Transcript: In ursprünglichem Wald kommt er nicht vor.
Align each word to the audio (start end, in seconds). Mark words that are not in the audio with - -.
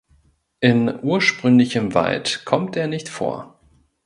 In 0.61 0.99
ursprünglichem 1.03 1.93
Wald 1.93 2.43
kommt 2.43 2.75
er 2.75 2.87
nicht 2.87 3.07
vor. 3.07 3.59